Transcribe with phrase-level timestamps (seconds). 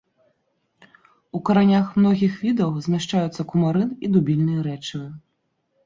[1.39, 5.07] У каранях многіх відаў змяшчаюцца кумарын і дубільныя рэчывы.